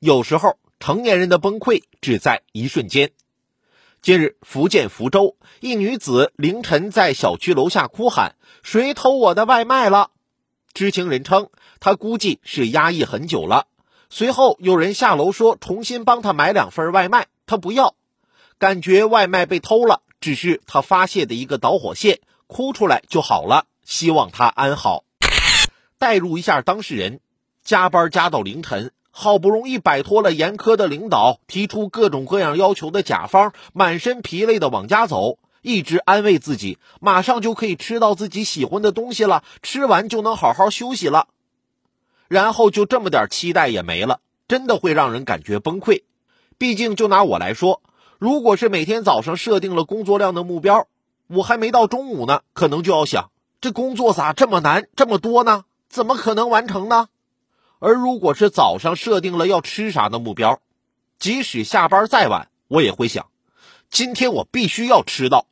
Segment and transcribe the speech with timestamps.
[0.00, 3.10] 有时候成年人的崩溃只在一瞬间。
[4.00, 10.12] 近日，福建福州一女子凌晨在小区楼下哭喊：“谁偷我的外卖了？”
[10.72, 11.50] 知情人称，
[11.80, 13.66] 她估计是压抑很久了。
[14.08, 17.96] 随后有人下楼说重新帮她买两份外卖，她不要，
[18.58, 23.66] 感觉外卖被偷了，只是她发泄的一个导火线，哭出来就好了。
[23.84, 25.02] 希望她安好。
[25.98, 27.18] 代入一下当事人，
[27.64, 28.92] 加班加到凌晨。
[29.10, 41.28] 好不容易摆脱了严苛的领导提出各种各样要求的甲方，满身疲累的往家走，一直安慰自己，马上就可以吃到自己喜欢的东西了，吃完就能好好休息了。
[42.28, 46.02] 然后就这么点期待也没了，真的会让人感觉崩溃。
[46.58, 47.82] 毕竟就拿我来说，
[48.18, 50.86] 如果是每天早上设定了工作量的目标，
[51.26, 55.64] 我还没到中午呢，可能就要想，这工作咋这么难，这么多呢？
[55.88, 57.08] 怎么可能完成呢？
[57.80, 60.60] 而如果是早上设定了要吃啥的目标，
[61.18, 63.26] 即使下班再晚，我也会想，
[63.90, 65.46] 今天我必须要吃到。